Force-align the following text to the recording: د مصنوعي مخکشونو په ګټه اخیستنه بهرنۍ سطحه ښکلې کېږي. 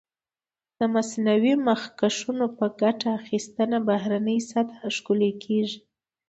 د 0.77 0.79
مصنوعي 0.95 1.53
مخکشونو 1.69 2.45
په 2.57 2.65
ګټه 2.81 3.07
اخیستنه 3.19 3.77
بهرنۍ 3.89 4.39
سطحه 4.51 4.87
ښکلې 4.97 5.31
کېږي. 5.43 5.79